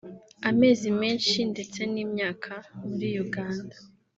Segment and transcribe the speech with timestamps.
[0.49, 2.53] amezi menshi ndetse n’imyaka
[2.87, 3.75] muri Uganda